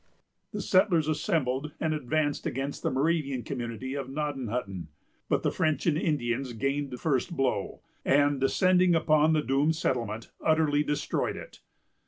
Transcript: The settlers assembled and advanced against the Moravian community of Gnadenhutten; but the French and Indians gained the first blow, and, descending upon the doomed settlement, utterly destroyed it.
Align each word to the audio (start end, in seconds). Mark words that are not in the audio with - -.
The 0.51 0.63
settlers 0.63 1.07
assembled 1.07 1.73
and 1.79 1.93
advanced 1.93 2.47
against 2.47 2.81
the 2.81 2.89
Moravian 2.89 3.43
community 3.43 3.93
of 3.93 4.07
Gnadenhutten; 4.09 4.87
but 5.29 5.43
the 5.43 5.51
French 5.51 5.85
and 5.85 5.95
Indians 5.95 6.53
gained 6.53 6.89
the 6.89 6.97
first 6.97 7.37
blow, 7.37 7.81
and, 8.03 8.39
descending 8.39 8.95
upon 8.95 9.33
the 9.33 9.43
doomed 9.43 9.75
settlement, 9.75 10.31
utterly 10.43 10.81
destroyed 10.81 11.35
it. 11.35 11.59